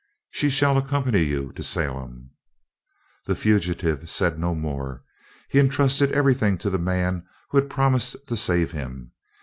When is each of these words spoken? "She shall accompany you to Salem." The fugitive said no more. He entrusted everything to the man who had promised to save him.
"She 0.31 0.49
shall 0.49 0.79
accompany 0.79 1.21
you 1.21 1.51
to 1.53 1.61
Salem." 1.61 2.31
The 3.27 3.35
fugitive 3.35 4.09
said 4.09 4.39
no 4.39 4.55
more. 4.55 5.03
He 5.47 5.59
entrusted 5.59 6.11
everything 6.11 6.57
to 6.57 6.71
the 6.71 6.79
man 6.79 7.23
who 7.51 7.59
had 7.59 7.69
promised 7.69 8.15
to 8.25 8.35
save 8.35 8.71
him. 8.71 9.11